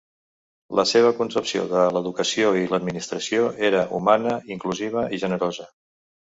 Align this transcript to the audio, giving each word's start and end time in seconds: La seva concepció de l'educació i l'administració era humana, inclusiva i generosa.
La 0.77 0.85
seva 0.91 1.11
concepció 1.19 1.65
de 1.73 1.83
l'educació 1.97 2.49
i 2.63 2.65
l'administració 2.73 3.45
era 3.71 3.87
humana, 4.01 4.35
inclusiva 4.59 5.07
i 5.19 5.25
generosa. 5.29 5.73